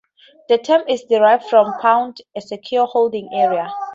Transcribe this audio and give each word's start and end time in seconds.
The 0.49 0.57
term 0.57 0.81
is 0.89 1.03
derived 1.03 1.45
from 1.45 1.77
"pound," 1.79 2.23
a 2.35 2.41
secured 2.41 2.89
holding 2.89 3.29
area. 3.31 3.71